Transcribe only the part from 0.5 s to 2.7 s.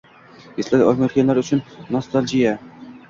Eslay olmayotganlar uchun Nostalgia!